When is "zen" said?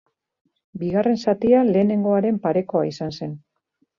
3.21-3.39